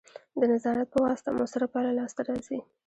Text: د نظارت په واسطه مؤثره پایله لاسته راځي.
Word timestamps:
د 0.39 0.41
نظارت 0.51 0.87
په 0.91 0.99
واسطه 1.05 1.29
مؤثره 1.37 1.67
پایله 1.73 1.91
لاسته 1.99 2.21
راځي. 2.29 2.59